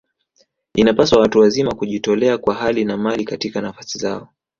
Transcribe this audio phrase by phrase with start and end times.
[0.75, 4.29] Inapaswa watu wazima kujitolea kwa hali na mali katika nafasi zao